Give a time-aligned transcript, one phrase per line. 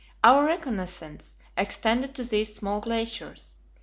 [0.23, 3.57] Our reconnaissance extended to these small glaciers.